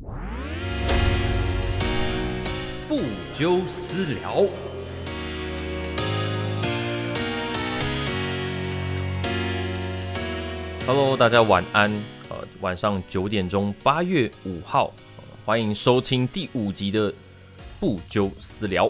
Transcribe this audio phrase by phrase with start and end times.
[0.00, 0.06] 不
[3.32, 4.46] 纠私聊。
[10.86, 11.90] Hello，大家晚安。
[12.28, 14.94] 呃，晚上九点钟，八月五号，
[15.44, 17.12] 欢迎收听第五集的
[17.80, 18.88] 不纠私聊。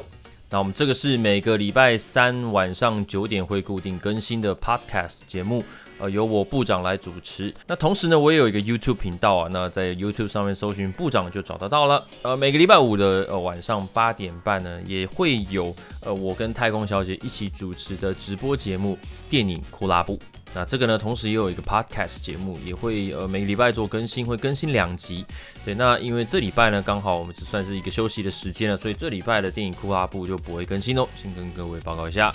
[0.51, 5.65] 那我们这个是每个礼拜三晚上九点会固定更新的 Podcast 节目。
[5.99, 7.53] 呃，由我部长来主持。
[7.67, 9.49] 那同时呢，我也有一个 YouTube 频道啊。
[9.51, 12.07] 那在 YouTube 上面搜寻部长就找得到了。
[12.23, 15.75] 呃，每个礼拜五的呃晚上八点半呢，也会有
[16.05, 18.97] 呃我跟太空小姐一起主持的直播节目
[19.31, 20.17] 《电影库拉布》。
[20.55, 25.25] 那这个呢，同时也有一个 Podcast 节目，也会呃每个礼拜做更新，会更新两集。
[25.63, 31.07] 对，那因为这礼拜呢，刚好我们就算是一个休息的时间了，所以这礼拜的电影库拉布就不会更新哦。
[31.15, 32.33] 先跟各位报告一下。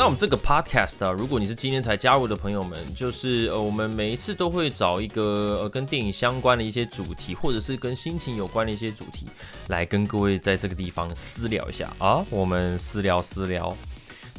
[0.00, 9.26] 那我们这个 podcast 啊，如果你是今天才加入的朋友们，就是呃，我们每一次都会找一个呃跟电影相关的一些主题，或者是跟心情有关的一些主题，
[9.68, 13.76] 来跟各位在这个地方私聊一下啊，我们私聊私聊。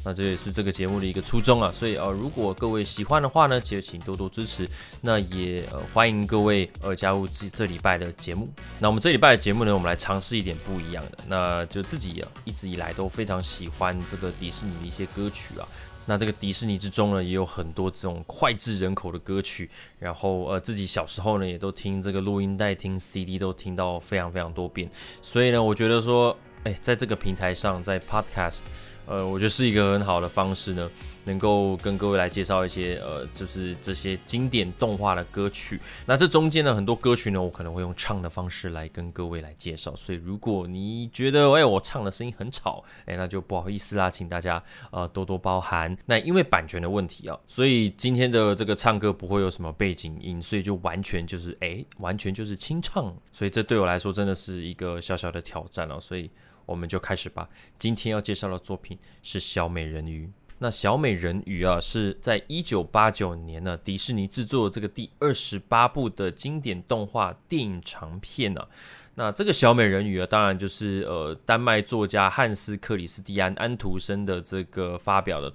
[0.03, 4.67] 那这也是这个节目的一个初衷啊，所以呃，如果各位喜欢的话呢，记得请多多支持。
[4.99, 8.49] 那也欢迎各位呃加入这这礼拜的节目。
[8.79, 11.17] 那我们这礼拜的节目呢，我们来尝试一点不一样的。
[11.27, 15.67] 那就自己一直以来都非常喜欢这个迪士尼的一些歌曲啊。
[16.07, 19.69] 那这个迪士尼之中呢，也有很多这种脍炙人口的歌曲。
[19.99, 24.89] 然后呃自己小时候呢，也都听这个录音带、听 CD 都听到非常非常多遍。
[25.21, 28.61] 所以呢，我觉得说，哎，在这个平台上，在 Podcast。
[29.05, 30.89] 呃，我觉得是一个很好的方式呢，
[31.25, 35.79] 能够跟各位来介绍一些呃，就是这些经典动画的歌曲。
[36.05, 39.93] 那这中间呢，很多歌曲呢，我可能会用唱的方式来跟各位来介绍。
[39.95, 45.95] 所以如果你觉得哎，我唱的声音很吵，哎，那就不好意思啦，请大家呃多多包涵。
[46.05, 53.13] 那因为版权的问题啊，所以今天的这个唱歌不会有什么背景音，所以就完全就是哎，完全就是清唱。
[53.31, 55.99] 所以这对我来说真的是一个小小的挑战哦。
[55.99, 56.29] 所以。
[56.65, 57.47] 我们就开始吧。
[57.77, 60.25] 今天要介绍的作品是《小美人鱼》。
[60.59, 68.67] 那《小美人鱼》啊，是在一九八九年呢，迪士尼制作这个第二十八部的经典动画电影长片呢。
[69.15, 75.53] 那这个《小美人鱼》啊，当然就是呃，丹麦作家汉斯·克里斯蒂安·安徒生的这个发表的。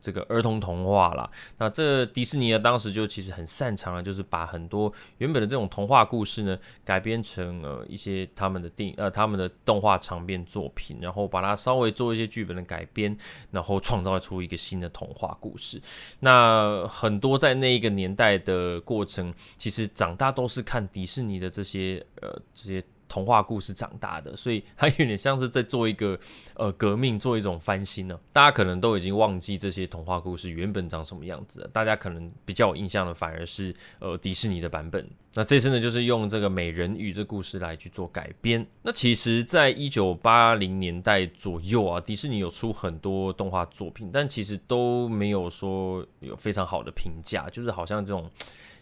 [0.00, 1.28] 这个儿童童话啦，
[1.58, 13.16] 那这迪士尼呢，当时就其实很擅长了，就是把很多原本的这种童话故事呢，改编成呃一些他们的电影呃他们的动画长篇作品，然后把它稍微做一些剧本的改编，
[13.50, 15.80] 然后创造出一个新的童话故事。
[16.20, 22.84] 那很多在那一个年代的过程，其实长大都是看迪士尼的这些呃这些。
[23.08, 26.18] 童话故事长大的， 所以它有点像是在做一个
[26.54, 28.18] 呃革命，做一种翻新呢。
[28.32, 35.08] 大家可能都已经忘记这些童话故事原本长什么样子了，大家可能比较有印象的反而是呃迪士尼的版本。
[35.34, 38.66] 那这次呢，就是用这个美人鱼这故事来去做改编。
[38.82, 48.28] 那其实，在一九八零年代左右啊，迪士尼有出很多动画作品，但其实都没有说有非常好的评价，就是好像这种。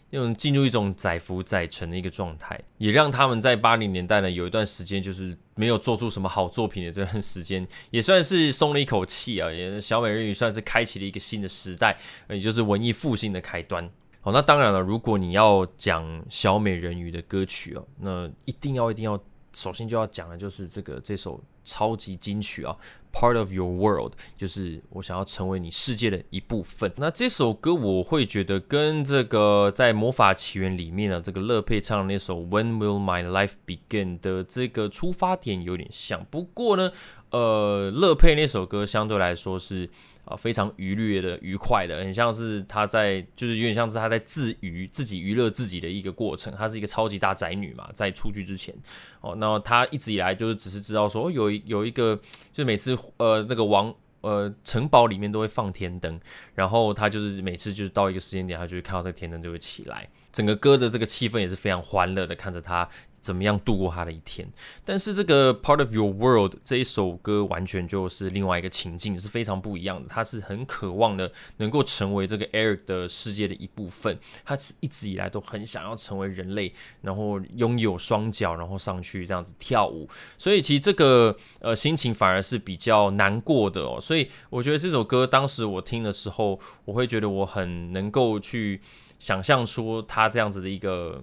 [0.09, 9.51] 那种进入一种载浮载沉的一个状态，也让他们在八零年代呢有一段时间就是没有做出什么好作品的这段时间，也算是松了一口气啊。
[9.51, 11.97] 也小美人鱼算是开启了一个新的时代，
[12.29, 13.89] 也就是文艺复兴的开端。
[14.21, 19.21] 好，那当然了，如果你要讲小美人鱼的歌曲哦，那一定要一定要，
[19.53, 21.43] 首先就要讲的就是这个这首。
[21.69, 22.73] 超级金曲啊
[23.11, 26.91] ，Part of Your World，就是我想要成为你世界的一部分。
[26.97, 36.25] 那这首歌我会觉得跟这个在魔法奇缘里面的这个乐佩唱的那首 When Will My Life Begin 的这个出发点有点像。
[36.29, 36.91] 不过呢，
[37.31, 39.89] 呃，乐佩那首歌相对来说是。
[40.27, 46.53] 啊，非常愉悦的、愉快的，很像是他在，就是有点像是他在自娱、自己娱乐自己的一个过程。
[46.53, 48.75] 她是一个超级大宅女嘛，在出剧之前，
[49.21, 52.13] 哦，那她一直以来就是只是知道说，有有一个，
[52.51, 56.19] 就是每次呃那个王呃城堡里面都会放天灯，
[56.55, 62.87] 然后他就是每次就是到一个时间点，他就会看到这个天灯就会起来，整个歌的这个气氛也是非常欢乐的，看着他。
[63.21, 64.47] 怎么样度过他的一天？
[64.85, 70.07] 但是这个 Part of Your World 这一首歌完全就是另外一个情境，是非常不一样的。
[70.07, 74.17] 他是很渴望的能够成为这个 Eric 的世界的一部分。
[74.45, 80.07] 他是一直以来都很想要成为人类，然后拥有双脚，然后上去这样子跳舞。
[80.37, 83.99] 所以其实这个呃心情反而是比较难过的哦。
[83.99, 88.79] 所以我觉得这首歌当时我听的时候，我会觉得我很能够去
[89.19, 91.21] 想象出他这样子的一个。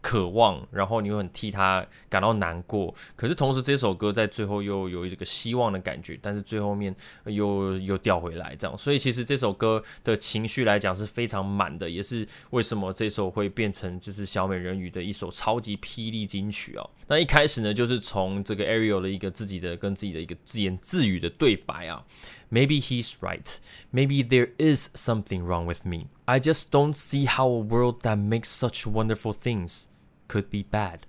[0.00, 2.94] 渴望，然后你又很替他感到难过。
[3.16, 6.94] 可是同时，这首歌在最后又有一个希望的感觉，但是最后面
[7.24, 8.76] 又又掉回来，这样。
[8.76, 16.90] 所以其实这首歌的情绪来讲是非常满的，也是为什么这首会变成就是小美人鱼的一首超级霹雳金曲哦。
[17.06, 22.04] 那一开始呢，就是从这个 Ariel 的一个自己的跟自己的一个自言自语的对白啊。
[22.50, 23.58] Maybe he's right.
[23.92, 26.08] Maybe there is something wrong with me.
[26.24, 29.84] I just don't see how a world that makes such wonderful things
[30.28, 31.00] could be bad.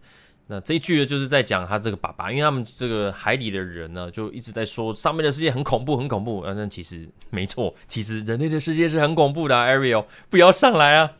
[0.48, 6.44] 那这一句呢，就是在讲他这个爸爸，因为他们这个海底的人呢，就一直在说上面的世界很恐怖，很恐怖。
[6.46, 9.56] 但其实没错，其实人类的世界是很恐怖的。
[9.56, 11.14] Ariel，不要上来啊！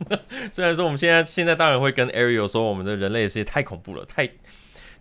[0.52, 4.30] 虽然说我们现在现在当然会跟 Ariel 说，我们的人类的世界太恐怖了，太。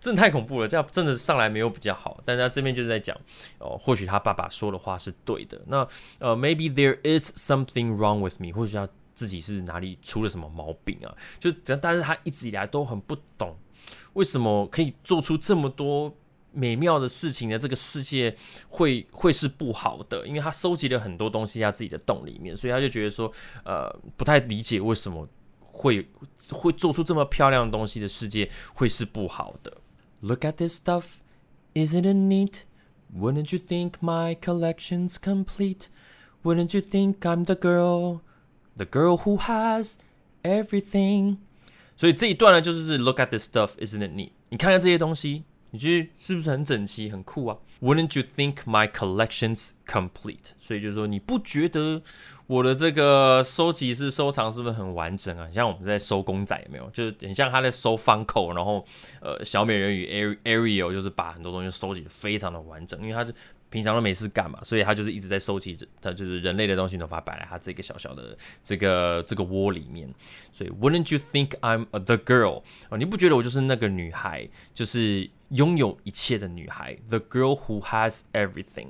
[0.01, 2.19] 真的太恐怖了，这样真的上来没有比较好。
[2.25, 3.15] 但他这边就是在讲，
[3.59, 5.61] 哦，或许他爸爸说的话是对的。
[5.67, 5.87] 那
[6.19, 11.15] 呃，maybe there is something wrong with me，或许他自己是哪里出了什么毛病啊？
[11.39, 13.55] 就这样，但是他一直以来都很不懂，
[14.13, 16.11] 为什么可以做出这么多
[16.51, 17.59] 美妙的事情呢？
[17.59, 18.35] 这个世界
[18.69, 23.31] 会会是不好的，因为他收集了很多东西在自己的洞里面，所以他就觉得说，
[23.63, 23.87] 呃，
[24.17, 25.27] 不太理解为什么
[25.59, 26.09] 会
[26.51, 29.71] 会做出这么漂亮的东西的世界会是不好的。
[30.20, 31.22] Look at this stuff,
[31.74, 32.64] isn't it neat?
[33.14, 35.88] Wouldn't you think my collection's complete?
[36.42, 38.22] Wouldn't you think I'm the girl,
[38.76, 39.98] the girl who has
[40.42, 41.38] everything?
[41.96, 44.30] 所以这一段呢，就是 Look at this stuff, isn't it neat?
[44.50, 50.51] 你看看这些东西， 你觉得是不是很整齐、很酷啊？Wouldn't you think my collection's complete？
[50.57, 52.01] 所以就是说，你不觉得
[52.47, 55.49] 我的这个收集是收藏是不是很完整啊？
[55.51, 56.89] 像我们在收公仔，有没有？
[56.91, 58.85] 就是很像他在收方口，然后
[59.21, 63.33] 呃，小美人鱼 Ariel 就是把很多东西收集的非常的完整，因为他就。
[63.71, 70.13] 平常都没事干嘛，所以他就是一直在收集，他就是人类的东西，都把它摆在他这个小小的这个这个窝里面。
[70.51, 72.61] 所以，Wouldn't you think I'm the girl？
[72.89, 78.89] 哦，你不觉得我就是那个女孩，就是拥有一切的女孩？The girl who has everything。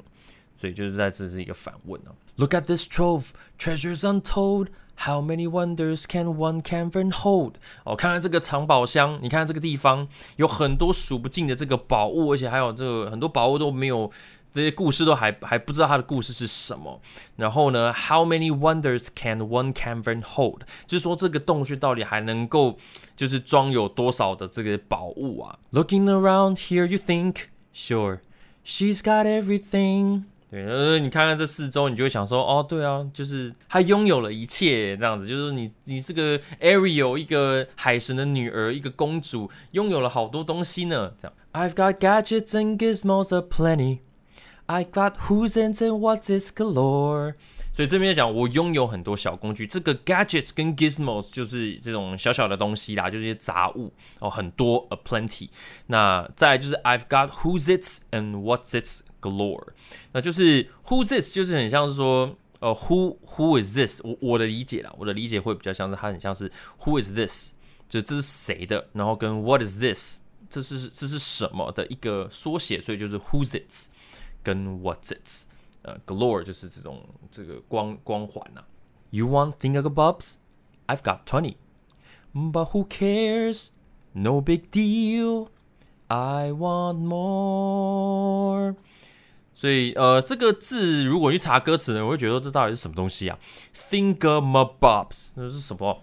[0.58, 2.12] 所以就是在这是一个反问啊。
[2.38, 3.28] Look at this trove,
[3.60, 4.70] treasures untold.
[5.06, 7.54] How many wonders can one cavern hold？
[7.84, 10.08] 哦，看看这个藏宝箱，你看这个地方
[10.38, 14.12] 有很多数不尽的这个宝物，而且还有这个很多宝物都没有。
[14.52, 17.00] 这些故事都还还不知道它的故事是什么。
[17.36, 20.64] 然后呢，How many wonders can one cavern hold？
[20.86, 22.78] 就是说这个洞穴到底还能够
[23.16, 28.20] 就是装有多少的这个宝物啊？Looking around here, you think, sure,
[28.66, 30.24] she's got everything.
[30.50, 41.14] 对，呃，你看看这四周，你就会想说，哦，对啊，就是她拥有了一切，这样子，就是你你这个 Ariel 一个海神的女儿，一个公主，拥有了好多东西呢。
[41.18, 44.00] 这样，I've got gadgets and gizmos aplenty.
[44.72, 47.34] I got who's and what's is galore。
[47.74, 49.68] 所以这边讲，我拥有很多小工具。
[49.68, 55.50] 这个 gadgets 跟 gizmos 就是这种小小的东西啦，就是一些杂物哦，很多 a plenty。
[55.88, 59.68] 那再就是 I've got who's it and what's its galore。
[60.14, 64.00] 那就是 who's this，就是很像是说，呃，who who is this？
[64.06, 67.52] 我我的理解啦，我的理解会比较像是它很像是 who is this，
[67.90, 70.20] 就这是谁的，然后跟 what is this，
[70.50, 73.88] 这是这是什么的一个缩写，所以就是 who's it's。
[74.43, 75.47] 跟 What's it？
[75.83, 78.65] 呃，Galore 就是这种这个光光环呐。
[79.11, 80.37] You want thingamabobs?
[80.87, 81.57] I've got twenty,
[82.33, 83.69] but who cares?
[84.13, 85.49] No big deal.
[86.09, 88.75] I want more.
[89.55, 93.39] 所以呃，这个字如果去查歌词呢，我会觉得这到底是什么东西啊？
[93.75, 96.03] Thingamabobs 那是什么？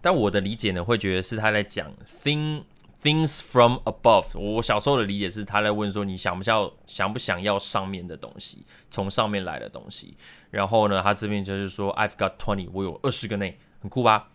[0.00, 2.62] 但我的理解呢，会觉得是他在讲 thing。
[2.99, 10.17] Things from above，我小时候的理解是他在问说你想不想要想不想要上面的东西，从上面来的东西。
[10.49, 14.29] 然后呢，他这边就是说 I've got twenty，我有二十个内，很酷吧？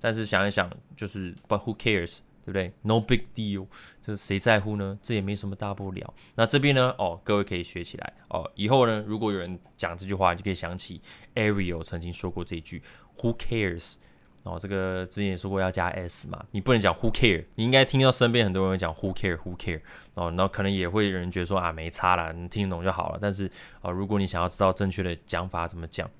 [0.00, 3.68] 但是想一想，就是 But who cares，对不对？No big deal，
[4.02, 4.98] 这谁在乎呢？
[5.00, 6.12] 这也没什么大不了。
[6.34, 6.92] 那这边呢？
[6.98, 8.50] 哦，各位可以学起来哦。
[8.56, 11.00] 以后呢，如果有人讲这句话，你就可以想起
[11.36, 12.82] Ariel 曾经说过这句
[13.18, 13.96] Who cares？
[14.42, 19.80] 哦，这个之前也说过要加 s 嘛，你不能讲 who care，你应该听到身边很多人讲 who care who care，
[20.14, 23.18] 哦，那可能也会有人觉得说啊没差啦，你听得懂就好了。
[23.20, 23.50] 但是
[23.82, 26.10] 啊，如果你想要知道正确的讲法怎么讲，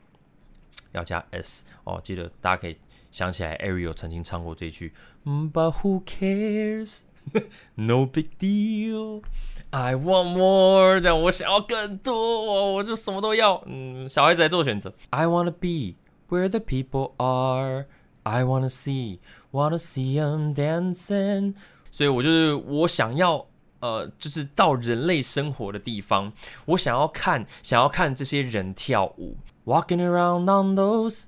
[0.93, 2.77] 要加 s 哦，记得大家可以
[3.11, 4.93] 想起来，Ariel 曾经唱过这句
[5.25, 13.63] ，But who cares？No big deal，I want more，这样我想要更多，我就什么都要。
[13.67, 15.97] 嗯，小孩子在做选择，I wanna be
[16.29, 17.87] where the people are。
[18.30, 19.20] I wanna see,
[19.52, 21.56] wanna see them dancing。
[21.92, 23.46] 所以我就是我想要，
[23.80, 26.32] 呃，就是到人类生活的地方，
[26.66, 29.38] 我想要看，想要看这些人跳舞。
[29.66, 31.26] Walking around on those,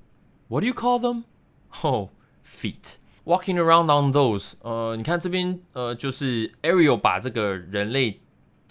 [0.47, 1.23] what do you call them?
[1.81, 2.09] Oh,
[2.43, 2.97] feet.
[3.25, 8.20] Walking around on those，呃，你看这边，呃，就是 Ariel 把这个人类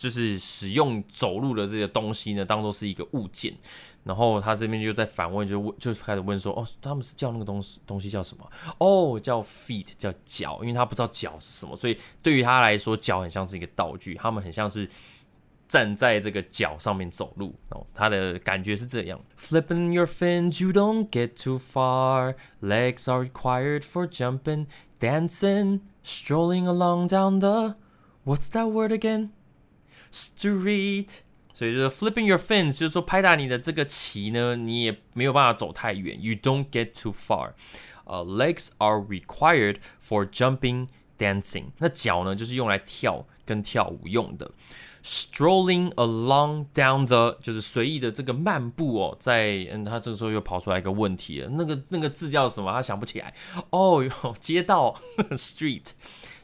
[0.01, 3.53] 就是使用走路的这个东西呢，当做是一个物件。
[4.03, 8.51] 然后他这边就在反问，就问，就开始问说，哦，他们是叫那个东西东西叫什么？
[8.79, 14.89] 哦，叫 feet，叫脚，因为他不知道脚是什么，所以对于他来说，脚很像是一个道具，他们很像是
[15.67, 17.53] 站在这个脚上面走路。
[17.69, 22.33] 哦，他的感觉是这样：flipping your fins, you don't get too far.
[22.59, 24.65] Legs are required for jumping,
[24.99, 27.75] dancing, strolling along down the
[28.25, 29.29] what's that word again?
[30.11, 31.09] Street.
[31.53, 37.51] 所以就是 flipping your fins，就是说拍打你的这个旗呢，你也没有办法走太远，you don't get too far。
[38.05, 40.87] 呃，legs are required for jumping,
[41.17, 41.65] dancing。
[41.77, 44.51] 那脚呢，就是用来跳跟跳舞用的。
[45.03, 52.71] Strolling along down the，就是随意的这个漫步哦，在嗯，他这个时候又跑出来一个问题了，那个那个字叫什么？
[52.71, 53.33] 他想不起来。
[53.69, 54.03] 哦，
[54.39, 54.95] 街道
[55.31, 55.91] street。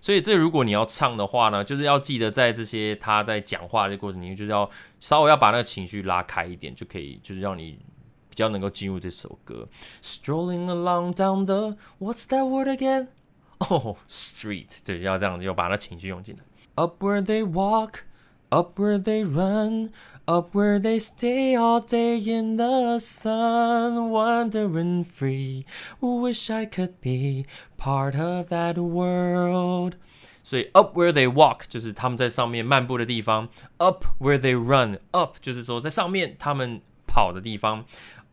[0.07, 4.69] 所以这如果你要唱的话呢，就是要记得在这些他在讲话的过程里面，就是要
[5.01, 7.77] 稍微要把那个情绪拉开一点，就可以就是让你
[8.29, 9.67] 比较能够进入这首歌。
[10.01, 13.09] Strolling along down the what's that word again?
[13.57, 14.79] Oh, street。
[14.85, 16.41] 对，要这样要把那情绪用进来。
[16.75, 18.03] Up where they walk,
[18.47, 19.89] up where they run,
[20.26, 25.64] up where they stay all day in the sun, wandering free.
[26.00, 27.46] Wish I could be
[27.76, 29.96] part of that world.
[30.44, 37.84] 所以 up where they walk 就是他们在上面漫步的地方，up where they run，up 就是说在上面他们跑的地方，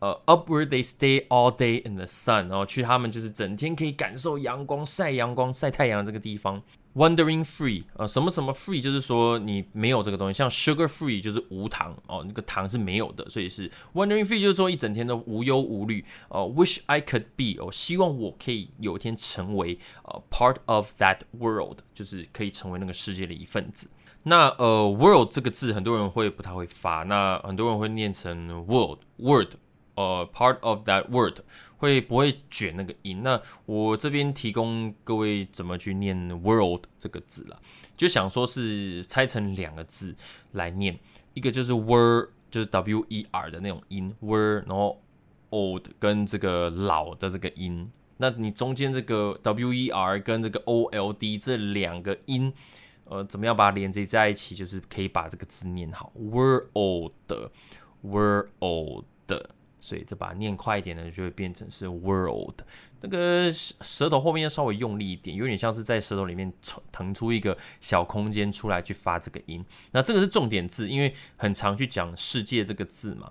[0.04, 6.62] 呃，up where they stay all day in the sun，然后去他们就是整天可以感受阳光、晒阳光、晒太阳这个地方。
[6.94, 16.04] Wondering free，呃，什么什么 free，就是说你没有这个东西，像 sugar free 就是无糖哦，那个糖是没有的，所以是 wondering free，就是说一整天都无忧无虑。
[16.28, 23.88] 哦，wish I could be，哦，希望我可以有一天成为呃 part of that world，就是可以成为那个世界的一份子。
[24.24, 29.54] 那呃，world 这个字很多人会不太会发，那很多人会念成 world，word，
[29.94, 31.40] 呃，part of that word。
[31.76, 33.22] 会不会卷那个音？
[33.22, 37.60] 那我这边提供各位怎么去念 world 这个字了，
[37.94, 40.14] 就想说是拆成两个字
[40.52, 40.98] 来念，
[41.34, 44.98] 一个就是 “were”，就是 w e r 的那种音，were，然后
[45.50, 52.50] old 跟这个老的这个音，那你中间这个 w e r 跟这个 o l d 这两个音，
[53.04, 57.12] 呃，怎么样把它连接在一起，就是可以把这个字念好 world，world。
[59.84, 62.62] 所以这把念快一点呢，就会变成是 world。
[63.02, 66.50] 那个舌头后面要稍微用力一点，有点像是在舌头里面
[66.90, 69.62] 腾出一个小空间出来去发这个音。
[69.92, 73.30] 那这个是重点字，因为很常去讲世界这个字嘛。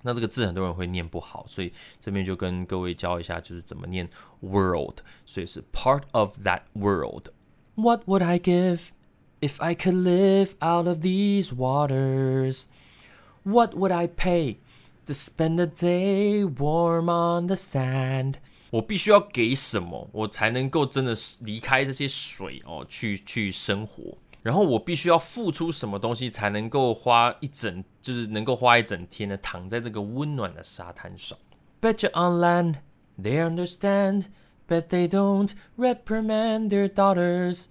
[0.00, 4.08] 那这个字很多人会念不好，所以这边就跟各位教一下，就是怎么念
[4.40, 5.00] world。
[5.26, 7.24] 所以是 part of that world。
[7.74, 8.84] What would I give
[9.42, 12.64] if I could live out of these waters?
[13.42, 14.56] What would I pay?
[15.06, 18.34] To spend a day warm on the sand，
[18.70, 24.16] 我必须要给什么，我才能够真的离开这些水哦，去去生活。
[24.42, 31.36] 然后我必须要付出什么东西，才能够花一整，就是能够花一整天的躺在这个温暖的沙滩上。
[31.80, 32.76] Bet you on land,
[33.20, 34.26] they understand,
[34.68, 37.66] but they don't reprimand their daughters。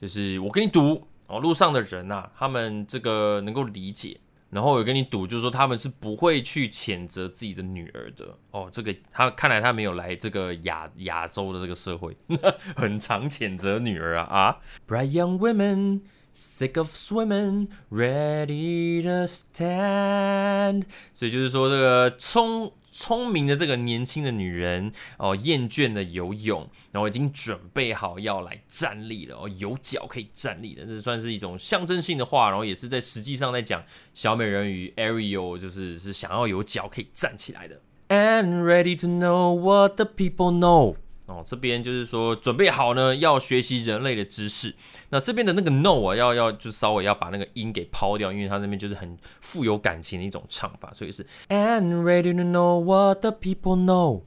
[0.00, 4.18] 就是我跟你赌哦，路上的人呐，他们这个能够理解。
[4.50, 8.68] 然后我跟你赌，就是说他们是不会去谴责自己的女儿的哦。
[8.72, 12.16] 这个他看来他没有来这个亚亚洲的这个社会，
[12.76, 14.56] 很常谴责女儿啊啊。
[14.88, 16.00] Bright young women
[16.34, 20.84] sick of swimming, ready to stand。
[21.12, 22.72] 所以就是说这个冲。
[22.98, 37.80] 聪明的这个年轻的女人哦，厌倦了游泳，然后已经准备好要来站立了哦，有脚可以站立的，这算是一种象征性的话，然后也是在实际上在讲小美人鱼 Ariel 就是是想要有脚可以站起来的。
[38.08, 40.96] And ready to know what the people know.
[41.28, 44.74] 哦，这边就是说准备好呢，要学习人类的知识。
[45.10, 54.22] 那这边的那个 no 啊，要要就稍微要把那个音给抛掉，因为它那边就是很富有感情的一种唱法，所以是 and ready to know what the people know。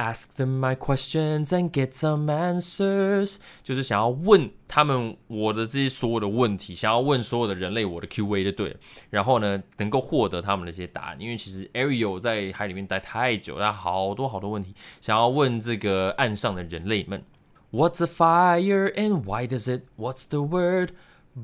[0.00, 8.76] Ask them my questions and get some answers，就是想要问他们我的这些所有的问题，想要问所有的人类我的 Q&A 就对了。
[9.10, 17.22] 然后呢，能够获得他们的一些答案，因为其实 Ariel 在海里面待太久，他好多好多问题想要问这个岸上的人类们。
[17.70, 19.82] What's a fire and why does it?
[19.98, 20.92] What's the word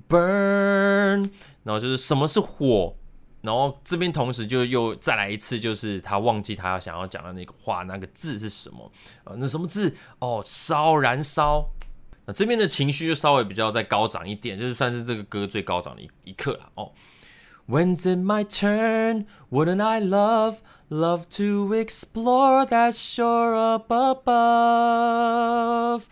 [0.08, 1.30] burn？
[1.62, 2.94] 然后就是什么是火？
[3.46, 8.90] 然后这边同时就又再来一次，就是他忘记他要想要讲的那个话，那个字是什么？
[9.24, 9.94] 呃，那什么字？
[10.18, 11.70] 哦，烧，燃烧。
[12.26, 16.90] 那这边的情绪就稍微比较再高涨一点，就是算是这个歌最高涨的一一刻了哦。
[17.68, 19.26] When's it my turn?
[19.50, 20.56] Wouldn't I love,
[20.88, 25.26] love to explore that shore up above?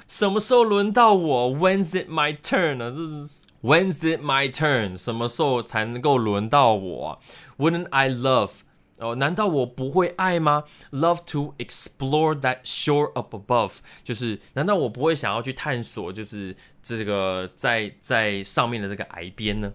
[0.09, 2.91] 什么时候轮到我？When's it my turn 呢？
[2.91, 4.98] 这是 When's it my turn？
[4.98, 7.20] 什么时候才能够轮到我？
[7.58, 8.62] Wouldn't I love？
[9.00, 10.66] 哦，难道我不会爱吗？
[10.92, 19.72] Love to explore that shore up above，就是难道我不会想要去探索，就是这个在在上面的这个崖边呢？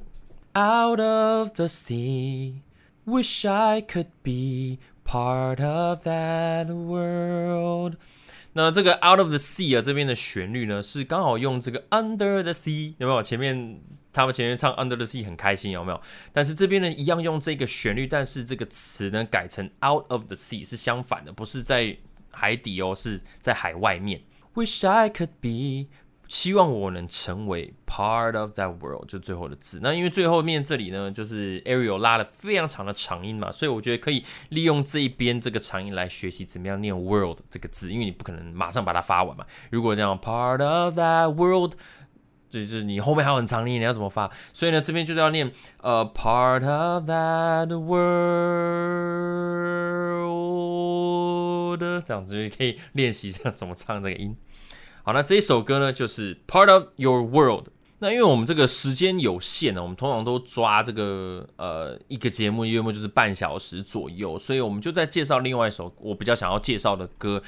[0.55, 2.61] Out of the sea,
[3.07, 7.97] wish I could be part of that world。
[8.54, 13.22] 那这个 Out of the sea 啊，这边的旋律呢，是刚好用这个 Under the sea，有没有？
[13.22, 13.80] 前面
[14.12, 16.02] 他们前面唱 Under the sea 很开心，有没有？
[16.34, 21.96] 但是这边呢，一样用这个旋律，但是这个词呢改成 Out of the sea 是相反的，不是在
[22.32, 24.22] 海底哦，是在海外面。
[24.56, 25.90] Wish I could be。
[26.30, 29.80] 希望我能成为 part of that world，就最后的字。
[29.82, 39.44] 那因为最后面这里呢，就是 Ariel 拉了非常长的长音嘛，所以我觉得可以利用这一边这个长音来学习怎么样念 world 这个字，因为你不可能马上把它发完嘛。
[39.72, 41.74] 如果这样 part of that world，
[42.48, 44.30] 就是你后面还有很长音，你要怎么发？
[44.54, 48.00] 所以呢，这边就是要念呃 part of that world，
[52.06, 54.38] 这样子就可以练习一下怎么唱这个音。
[55.09, 57.69] 好，那这一首歌呢，就是 Part of Your World。
[58.00, 67.42] 那因为我们这个时间有限呢，我们通常都抓这个呃一个节目约莫就是半小时左右，所以我们就在介绍另外一首我比较想要介绍的歌。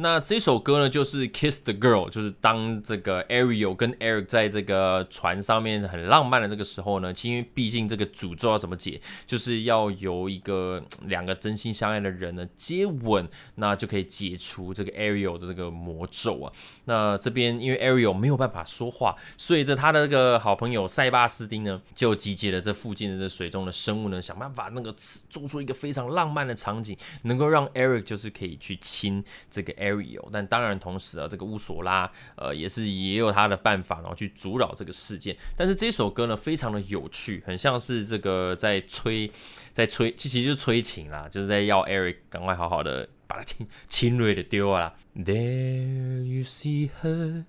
[0.00, 16.52] 那这首歌呢，就是 Kiss the Girl，就是当这个 Ariel 跟 Eric 在这个船上面很浪漫的这个时候呢，因为毕竟这个诅咒要怎么解，就是要由一个两个真心相爱的人呢接吻，那就可以解除这个 Ariel 的这个魔咒啊。
[16.84, 24.94] 那这边因为 Ariel 没有办法说话，所以这他的这个好朋友塞巴斯丁呢，就集结了这附近的这水中的生物呢，想办法那个
[25.28, 30.28] 做出一个非常浪漫的场景，能够让 Eric 就是可以去亲这个 Ariel。
[30.32, 35.36] 但当然同时啊，这个乌索拉呃也是也有他的办法，然后去阻扰这个事件。
[35.56, 39.30] 但是这首歌呢，非常的有趣，很像是这个在催，
[39.72, 44.94] 在催，其实就是催情啦，就是在要 Eric 赶快好好的把他亲 亲锐的丢啊。
[45.14, 47.44] There you see her.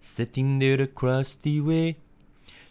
[0.00, 1.96] Sitting there across the way,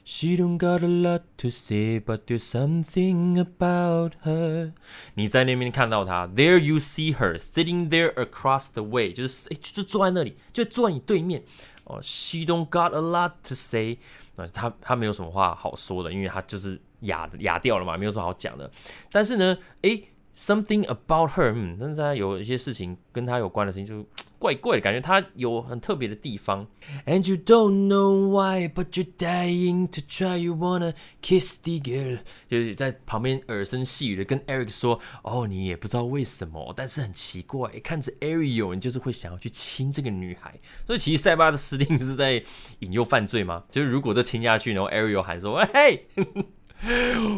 [0.03, 4.71] she don't got a lot to say, but there's something about her.
[5.15, 11.43] 你在那边看到她，There you see her sitting there across the way，就是哎，就坐在那里，就坐在你对面。
[11.83, 13.97] 哦，She don't got a lot to say，
[14.37, 18.71] 啊，她她没有什么话好说的，因为她就是哑哑掉了嘛，没有什么好讲的。
[19.11, 20.01] 但是呢，哎
[20.38, 24.06] ，something about her，嗯，但是她有一些事情跟她有关的事情就。
[24.39, 26.67] 怪怪的感觉，它有很特别的地方。
[27.08, 30.38] And you don't know why, but you're dying to try.
[30.38, 40.54] You wanna kiss the girl，就是在旁边耳声细语的跟 Eric 说：“哦，你也不知道为什么，但是很奇怪，看着 Ariel，你就是会想要去亲这个女孩。”
[40.86, 42.39] 所以其实塞巴的斯汀是在
[42.82, 43.63] 引诱犯罪吗？
[43.71, 46.06] 就是如果这亲下去，然后 Ariel 喊说：“嘿，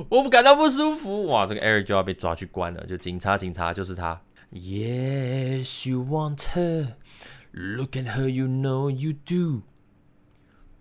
[0.09, 2.85] 我不感到不舒服。”哇，这个 Eric 就要被抓去关了。
[2.85, 4.21] 就警察，警察就是他。
[4.51, 6.93] Yes, you want her.
[7.51, 9.63] Look at her, you know you do.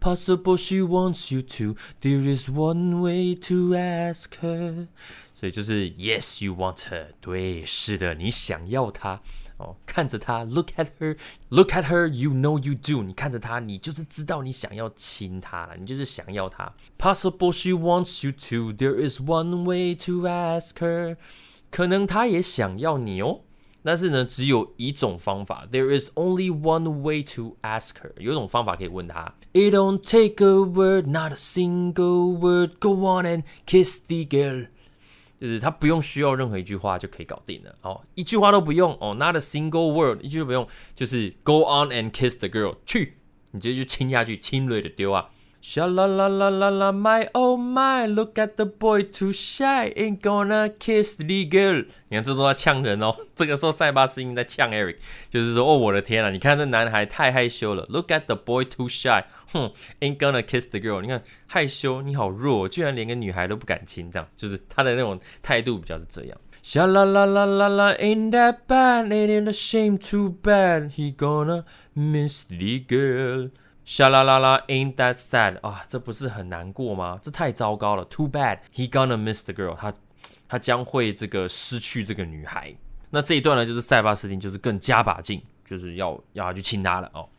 [0.00, 1.74] Possible she wants you to.
[2.00, 4.86] There is one way to ask her.
[5.34, 7.08] 所以就是 Yes, you want her.
[7.20, 9.20] 对，是的，你想要她
[9.57, 9.75] 哦。
[9.85, 11.17] 看着她，Look at her,
[11.49, 12.07] look at her.
[12.07, 13.03] You know you do.
[13.03, 16.73] 你看着她，你就是知道你想要亲她了，你就是想要她。
[16.97, 18.73] Possible she wants you to.
[18.73, 21.17] There is one way to ask her.
[21.69, 23.41] 可能她也想要你哦。
[23.85, 25.67] 但是呢，只有一种方法。
[25.69, 28.13] There is only one way to ask her。
[28.17, 29.33] 有一种方法可以问她。
[29.51, 32.79] It don't take a word, not a single word.
[32.79, 34.67] Go on and kiss the girl。
[35.40, 37.74] 就是他不用需要任何一句话就可以搞定了。
[37.82, 38.96] 哦，一句话都不用。
[39.00, 42.76] 哦，not a single word，一句都不用，就是 Go on and kiss the girl。
[42.84, 43.18] 去，
[43.52, 45.30] 你直接就亲下去，亲锐的丢啊。
[45.60, 50.20] Sha la la la la la my oh my look at the boy too shy ain't
[50.20, 51.84] gonna kiss the girl。
[52.08, 54.96] 你看这都在呛人哦，这个时候塞巴斯音在呛 Eric，
[55.28, 61.02] 就是说哦我的天啊，你看这男孩太害羞了，look at the boy too shy，哼，ain't gonna kiss the girl。
[61.02, 66.38] 你看害羞，你好弱，居然连个女孩都不敢亲，这样就是他的那种态度比较是这样。
[66.62, 71.14] Sha la la la la la in that bad ain't it a shame too bad he
[71.14, 73.50] gonna miss the girl。
[73.90, 75.82] 沙啦啦啦，Ain't that sad 啊？
[75.88, 77.18] 这不是很难过吗？
[77.22, 78.04] 这太糟糕了。
[78.04, 79.74] Too bad he gonna miss the girl。
[79.74, 79.94] 他
[80.46, 82.76] 他将会这个失去这个女孩。
[83.08, 87.30] 那这一段呢，就是塞巴斯汀就是更加把劲，就是要要他去亲她了哦。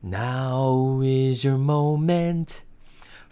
[0.00, 2.60] Now is your moment,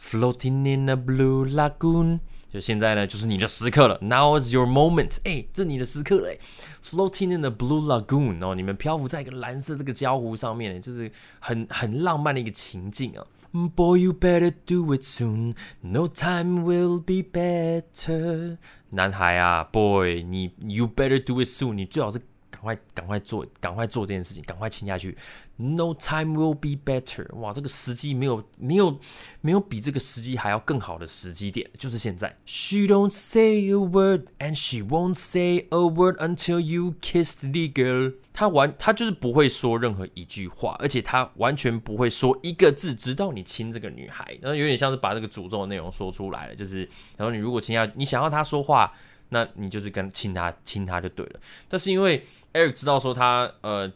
[0.01, 2.19] floating in a blue lagoon。
[2.57, 3.99] 就现在呢，就是你的时刻了。
[4.01, 6.41] Now is your moment，哎，这你的时刻嘞。
[6.83, 13.27] Floating in the blue lagoon，哦，你们漂浮在一个蓝色这个江湖上面，就是很很浪漫的一个情境啊。
[13.75, 15.55] Boy, you better do it soon.
[15.83, 18.57] No time will be better.
[18.89, 21.75] 男孩啊，boy，你 you better do it soon.
[21.75, 22.19] 你最好是
[22.57, 25.17] 赶快赶快做，赶快做这件事情，赶快亲下去。
[25.57, 27.35] No time will be better。
[27.37, 28.99] 哇，这个时机没有没有
[29.41, 32.35] 没有比这个时机还要更好的时机点，就是现在。
[32.45, 38.15] She don't say a word and she won't say a word until you kiss the girl。
[38.33, 44.37] 他完，他就是不会说任何一句话，而且他完全不会说一个字，直到你亲这个女孩。
[44.43, 48.93] 然后有点像是把这个诅咒的内容说出来了，就是，然后你如果亲下，你想要他说话，
[49.29, 51.41] 那你就是跟亲他，亲他就对了。
[51.69, 53.93] 但是因为 Eric 知道说他，呃。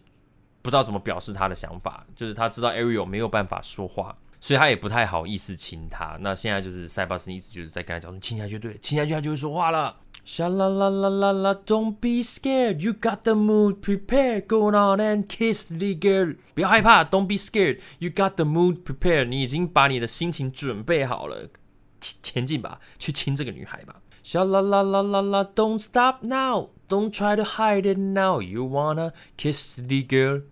[0.62, 6.18] 不知道怎么表示他的想法，就是他知道 Ariel 没有办法说话，所以他也不太好意思亲他。
[6.20, 9.96] 那现在就是塞巴斯一直就是在跟他讲说，亲下去对，亲下去他就会说话了。
[10.26, 14.46] Sha la la la la la, don't be scared, you got the mood prepare.
[14.46, 16.36] Go on and kiss the girl。
[16.52, 19.28] 不要害怕，don't be scared, you got the mood prepared。
[19.28, 21.48] 你已经把你的心情准备好了，
[21.98, 23.96] 前前进吧，去亲这个女孩吧。
[24.22, 28.64] Sha la la la la la, don't stop now, don't try to hide it now, you
[28.64, 30.42] wanna kiss the girl。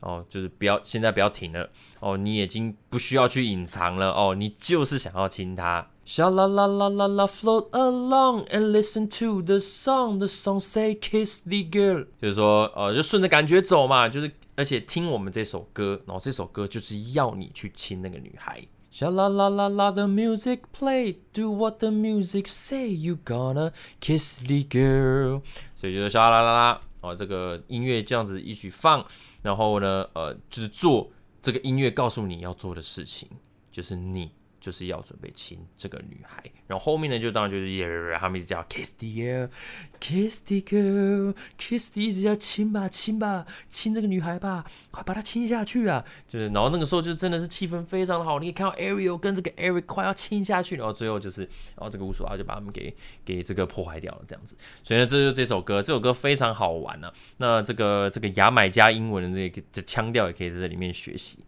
[0.00, 5.86] 哦，就是不要现在不要停了哦，你已经不需要去隐藏了哦，你就是想要亲她。
[6.04, 10.94] Sha la la la la la float along and listen to the song, the song say
[10.94, 18.62] kiss the girl，就是说呃就顺着感觉走嘛，就是而且听我们这首歌，然后这首歌就是要你去亲那个女孩。
[18.94, 24.38] Sha la la la la the music play, do what the music say, you gonna kiss
[24.38, 25.42] the girl，
[25.74, 26.80] 所以就是沙啦啦啦。
[27.00, 29.04] 哦，这个音乐这样子一起放，
[29.42, 31.10] 然后呢，呃，就是做
[31.42, 33.28] 这个音乐告诉你要做的事情，
[33.72, 34.30] 就是你。
[34.64, 46.02] 就是要准备亲这个女孩，然后后面呢，就当然就是他们一直叫 kiss the girl，kiss the girl，kiss the 一直要亲吧，亲吧，亲这个女孩吧，快把她亲下去啊！
[46.26, 54.56] 就是，然后那个时候就真的是气氛非常的好，你可以看到 Ariel 跟这个 Eric 快要亲下去，然后最后就是，然后这个乌索拉就把他们给给这个破坏掉了，这样子。
[54.82, 57.12] 所以呢，这就这首歌，这首歌非常好玩呢。
[57.36, 61.40] 那这个这个牙买加英文的这个这腔调也可以在这里面学习。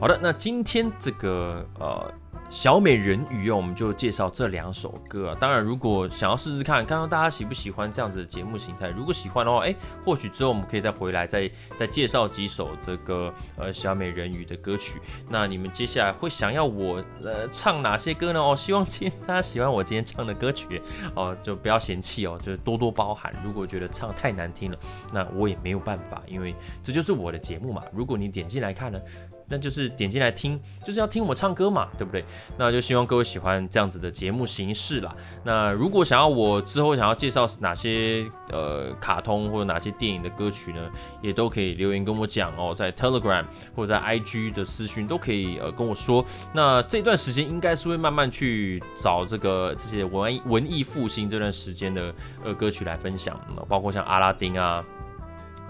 [0.00, 2.12] 好的，那今天这个呃。
[2.52, 5.36] 小美人鱼哦，我们就介绍这两首歌啊。
[5.38, 8.88] 当然，如果想要试试看，看看大家喜不喜欢这样子的节目形态。
[8.88, 9.72] 如果喜欢的话，哎，
[10.04, 15.00] 或许之后我们可以再回来，再再介绍几首这个呃小美人鱼的歌曲。
[15.28, 18.40] 那你们接下来会想要我呃唱哪些歌呢？
[18.40, 20.82] 哦，希望今天大家喜欢我今天唱的歌曲
[21.14, 23.32] 哦，就不要嫌弃哦，就多多包涵。
[23.44, 24.78] 如果觉得唱太难听了，
[25.12, 27.84] 那我也没有办法，因为这就是我的节目嘛。
[27.92, 29.00] 如果你点进来看呢，
[29.50, 32.24] 那就是点进来听，就是要听我唱歌嘛，对不对？
[32.56, 35.14] 那就希望各位喜欢这样子的节目形式啦。
[35.44, 40.88] 那如果想要我之后想要介绍哪些呃卡通或者哪些电影的歌曲呢，
[41.20, 46.24] 也都可以留言跟我讲哦，在 Telegram 或者在 IG 的私讯都可以呃跟我说。
[46.54, 54.84] 那这段时间应该是会慢慢去找这个这些文文艺复兴这段时间的呃歌曲来分享，包括像阿拉丁啊。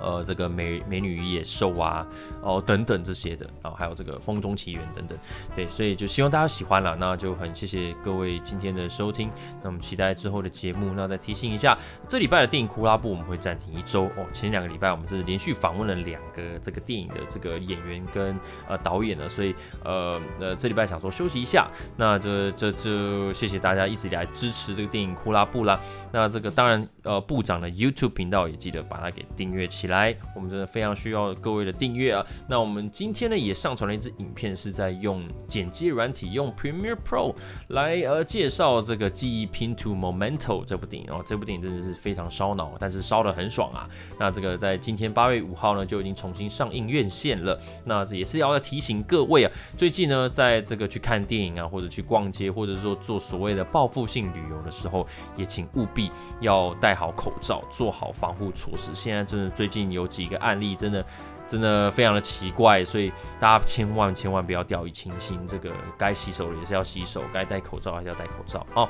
[0.01, 2.07] 呃，这个美美女与野兽啊，
[2.43, 5.19] 哦等等这些的，然后还有这个风中奇缘等等，
[5.55, 9.31] 对，所以就希望大家喜欢了，那就很谢谢各位今天的收听，
[9.63, 11.77] 那我们期待之后的节目，那再提醒一下，
[12.09, 18.35] 这礼拜的电影库拉布我们会暂停一周哦，前两个礼拜我们是连续访问了两个这个电影的这个演员跟
[18.67, 25.79] 呃导演呢，所以呃呃这礼拜想说休息一下，那这这这谢谢大家一直以来支持这个电影库拉布啦，
[26.11, 29.90] 那这个当然呃部长的 YouTube 频道也记得把它给订阅起来。
[29.91, 32.25] 来，我们真的非常需要各位的订阅啊！
[32.49, 37.35] 那我们今天呢也上传了一支影片，是在用剪接软体，用 Premiere Pro
[37.69, 41.23] 来呃介绍这个记忆拼图 Momento 这部电影哦。
[41.27, 43.89] 这部电影真的是非常烧脑，但是烧的很爽啊！
[44.19, 47.61] 那这个在今天八月五号呢就已经重新上映院线了。
[47.85, 58.95] 那这也是要提醒各位啊，最近呢在这个去看电影啊，或者去逛街，或者说做所谓的报复性旅游的时候，也请务必要戴好口罩，做好防护措施。
[58.95, 59.80] 现在真的最近。
[59.91, 61.07] 有几个案例真的
[61.47, 65.41] 真的非常的奇怪，所以大家千万千万不要掉以轻心。
[65.47, 68.89] 这个该洗手的也是要洗手，该戴口罩还是要戴口罩哦。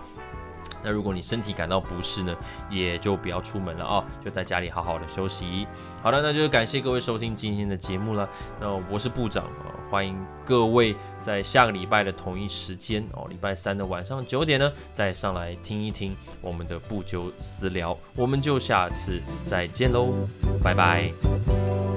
[0.82, 2.34] 那如果你身体感到不适呢，
[2.70, 5.66] 也就不要出门了啊，就在家里好好的休息。
[6.02, 8.28] 好了，那就感谢各位收听今天的节目了。
[8.60, 17.96] 那我是部长啊，欢迎各位在下个礼拜的同一时间哦，礼拜三的晚上九点呢，再上来听一听我们的不究私聊。
[18.14, 20.14] 我们就下次再见喽，
[20.62, 21.89] 拜拜。